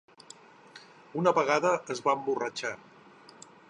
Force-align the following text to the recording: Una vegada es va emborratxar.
Una 1.23 1.35
vegada 1.41 1.77
es 1.97 2.05
va 2.09 2.19
emborratxar. 2.21 2.77